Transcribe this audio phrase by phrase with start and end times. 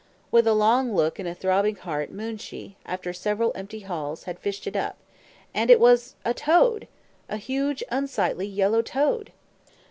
[0.31, 4.65] With a long look and a throbbing heart Moonshee, after several empty hauls, had fished
[4.65, 4.97] it up;
[5.53, 6.87] and it was a toad!
[7.29, 9.31] a huge, unsightly, yellow toad!